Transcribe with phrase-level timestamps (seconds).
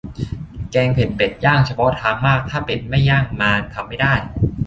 [0.71, 4.13] แกงเผ็ดเป็ดย่าง เฉพาะทางมาก ถ้าเป็ดไม่ย่างมา ทำไม่ได้